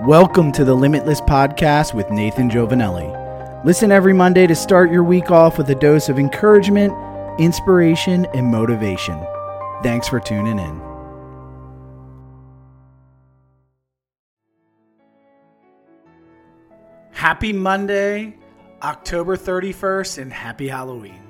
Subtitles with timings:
[0.00, 3.64] Welcome to the Limitless Podcast with Nathan Jovanelly.
[3.64, 6.92] Listen every Monday to start your week off with a dose of encouragement,
[7.38, 9.24] inspiration, and motivation.
[9.82, 10.80] Thanks for tuning in.
[17.12, 18.38] Happy Monday,
[18.82, 21.22] October 31st, and happy Halloween.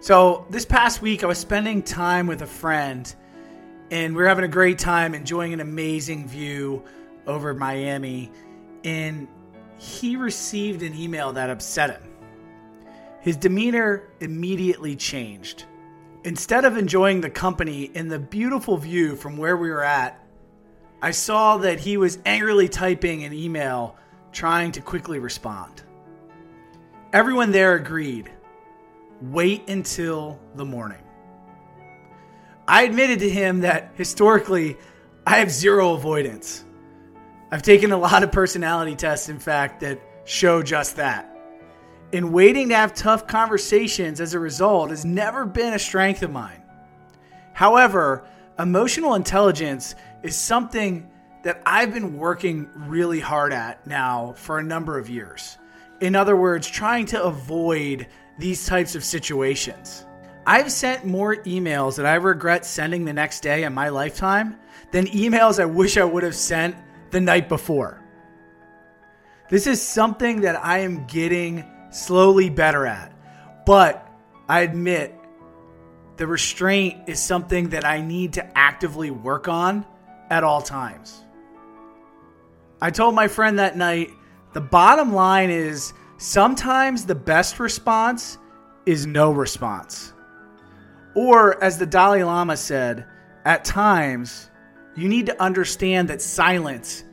[0.00, 3.14] So, this past week, I was spending time with a friend,
[3.90, 6.82] and we were having a great time enjoying an amazing view
[7.26, 8.30] over Miami.
[8.84, 9.28] And
[9.78, 12.10] he received an email that upset him.
[13.20, 15.64] His demeanor immediately changed.
[16.24, 20.20] Instead of enjoying the company and the beautiful view from where we were at,
[21.02, 23.96] I saw that he was angrily typing an email
[24.32, 25.82] trying to quickly respond.
[27.12, 28.30] Everyone there agreed
[29.22, 31.02] wait until the morning.
[32.68, 34.76] I admitted to him that historically
[35.26, 36.65] I have zero avoidance.
[37.50, 41.32] I've taken a lot of personality tests, in fact, that show just that.
[42.12, 46.30] And waiting to have tough conversations as a result has never been a strength of
[46.30, 46.62] mine.
[47.52, 48.26] However,
[48.58, 51.08] emotional intelligence is something
[51.44, 55.58] that I've been working really hard at now for a number of years.
[56.00, 60.04] In other words, trying to avoid these types of situations.
[60.46, 64.56] I've sent more emails that I regret sending the next day in my lifetime
[64.90, 66.76] than emails I wish I would have sent
[67.10, 68.02] the night before.
[69.48, 73.12] This is something that I am getting slowly better at.
[73.64, 74.08] But
[74.48, 75.14] I admit
[76.16, 79.86] the restraint is something that I need to actively work on
[80.30, 81.24] at all times.
[82.80, 84.10] I told my friend that night
[84.52, 88.38] the bottom line is sometimes the best response
[88.84, 90.12] is no response.
[91.14, 93.06] Or, as the Dalai Lama said,
[93.44, 94.50] at times
[94.96, 97.04] you need to understand that silence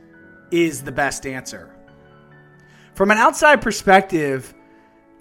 [0.50, 1.74] is the best answer.
[2.94, 4.54] From an outside perspective,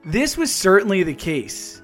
[0.05, 1.81] this was certainly the case.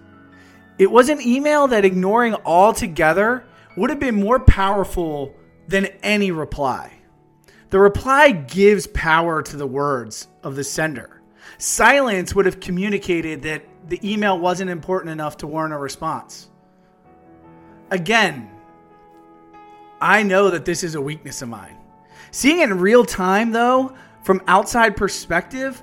[0.78, 3.46] It was an email that ignoring altogether
[3.76, 5.36] would have been more powerful
[5.68, 6.94] than any reply.
[7.70, 11.22] The reply gives power to the words of the sender.
[11.58, 16.50] Silence would have communicated that the email wasn't important enough to warrant a response.
[17.92, 18.50] Again,
[20.02, 21.78] I know that this is a weakness of mine.
[22.32, 23.94] Seeing it in real time, though,
[24.24, 25.82] from outside perspective,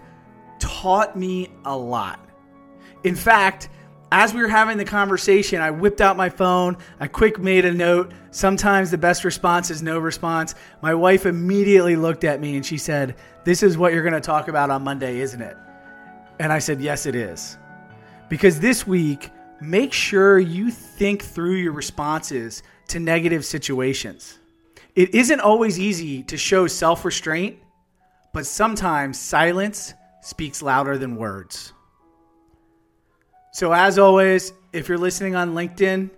[0.58, 2.20] taught me a lot.
[3.04, 3.68] In fact,
[4.12, 6.76] as we were having the conversation, I whipped out my phone.
[7.00, 8.12] I quick made a note.
[8.30, 10.54] Sometimes the best response is no response.
[10.80, 14.20] My wife immediately looked at me and she said, This is what you're going to
[14.20, 15.56] talk about on Monday, isn't it?
[16.38, 17.58] And I said, Yes, it is.
[18.28, 24.38] Because this week, make sure you think through your responses to negative situations.
[24.94, 27.58] It isn't always easy to show self restraint,
[28.32, 31.72] but sometimes silence speaks louder than words.
[33.52, 36.10] So, as always, if you're listening on LinkedIn,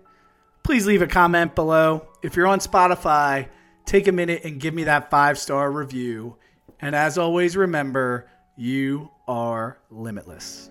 [0.63, 2.09] please leave a comment below.
[2.23, 3.49] If you're on Spotify,
[3.85, 6.37] take a minute and give me that five star review.
[6.81, 10.71] And as always, remember, you are limitless.